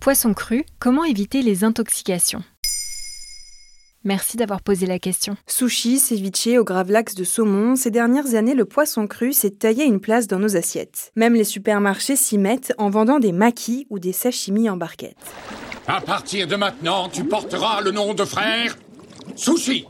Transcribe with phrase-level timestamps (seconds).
[0.00, 2.42] Poisson cru, comment éviter les intoxications?
[4.02, 5.36] Merci d'avoir posé la question.
[5.46, 10.00] Sushi, ceviche au gravlax de saumon, ces dernières années, le poisson cru s'est taillé une
[10.00, 11.12] place dans nos assiettes.
[11.16, 15.18] Même les supermarchés s'y mettent en vendant des maquis ou des sashimi en barquette.
[15.86, 18.78] À partir de maintenant, tu porteras le nom de frère
[19.36, 19.84] Sushi.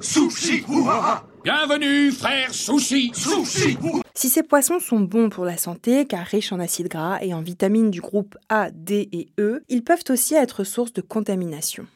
[0.00, 0.64] Sushi
[1.46, 3.12] Bienvenue, frère Sushi.
[3.14, 3.78] Sushi
[4.14, 7.40] Si ces poissons sont bons pour la santé, car riches en acides gras et en
[7.40, 11.86] vitamines du groupe A, D et E, ils peuvent aussi être source de contamination.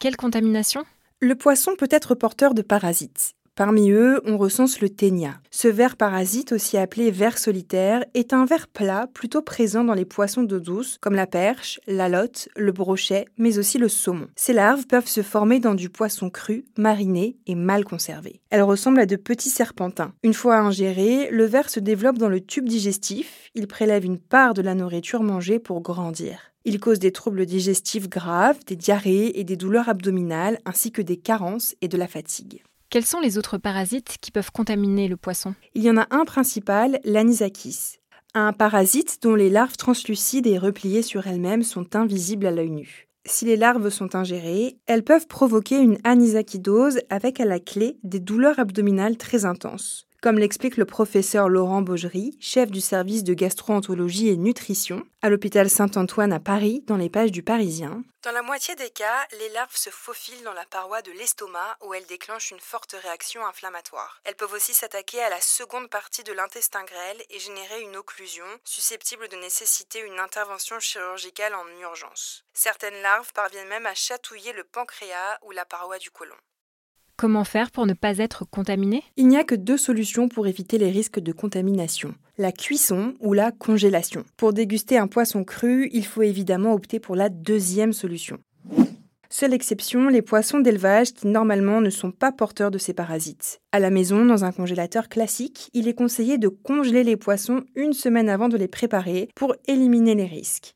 [0.00, 0.84] Quelle contamination?
[1.20, 3.34] Le poisson peut être porteur de parasites.
[3.56, 5.34] Parmi eux, on recense le ténia.
[5.52, 10.04] Ce ver parasite, aussi appelé ver solitaire, est un ver plat plutôt présent dans les
[10.04, 14.26] poissons d'eau douce comme la perche, la lotte, le brochet, mais aussi le saumon.
[14.34, 18.40] Ces larves peuvent se former dans du poisson cru, mariné et mal conservé.
[18.50, 20.14] Elles ressemblent à de petits serpentins.
[20.24, 24.54] Une fois ingéré, le ver se développe dans le tube digestif, il prélève une part
[24.54, 26.40] de la nourriture mangée pour grandir.
[26.64, 31.18] Il cause des troubles digestifs graves, des diarrhées et des douleurs abdominales, ainsi que des
[31.18, 32.64] carences et de la fatigue.
[32.94, 35.56] Quels sont les autres parasites qui peuvent contaminer le poisson?
[35.74, 37.96] Il y en a un principal, l'anisakis.
[38.34, 43.08] Un parasite dont les larves translucides et repliées sur elles-mêmes sont invisibles à l'œil nu.
[43.26, 48.20] Si les larves sont ingérées, elles peuvent provoquer une anisakidose avec à la clé des
[48.20, 54.30] douleurs abdominales très intenses comme l'explique le professeur Laurent Baugerie, chef du service de gastroentérologie
[54.30, 58.02] et nutrition à l'hôpital Saint-Antoine à Paris, dans les pages du Parisien.
[58.22, 61.92] Dans la moitié des cas, les larves se faufilent dans la paroi de l'estomac où
[61.92, 64.22] elles déclenchent une forte réaction inflammatoire.
[64.24, 68.46] Elles peuvent aussi s'attaquer à la seconde partie de l'intestin grêle et générer une occlusion
[68.64, 72.46] susceptible de nécessiter une intervention chirurgicale en urgence.
[72.54, 76.36] Certaines larves parviennent même à chatouiller le pancréas ou la paroi du côlon.
[77.16, 79.04] Comment faire pour ne pas être contaminé?
[79.16, 82.12] Il n'y a que deux solutions pour éviter les risques de contamination.
[82.38, 84.24] La cuisson ou la congélation.
[84.36, 88.38] Pour déguster un poisson cru, il faut évidemment opter pour la deuxième solution.
[89.30, 93.60] Seule exception, les poissons d'élevage qui normalement ne sont pas porteurs de ces parasites.
[93.70, 97.92] À la maison, dans un congélateur classique, il est conseillé de congeler les poissons une
[97.92, 100.74] semaine avant de les préparer pour éliminer les risques.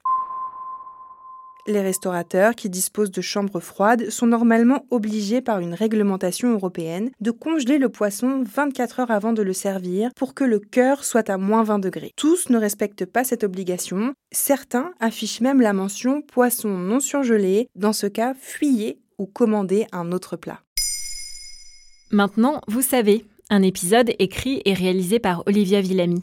[1.69, 7.31] Les restaurateurs qui disposent de chambres froides sont normalement obligés par une réglementation européenne de
[7.31, 11.37] congeler le poisson 24 heures avant de le servir pour que le cœur soit à
[11.37, 12.13] moins 20 degrés.
[12.17, 14.15] Tous ne respectent pas cette obligation.
[14.33, 17.69] Certains affichent même la mention poisson non surgelé.
[17.75, 20.63] Dans ce cas, fuyez ou commandez un autre plat.
[22.11, 26.23] Maintenant, vous savez, un épisode écrit et réalisé par Olivia Villamy.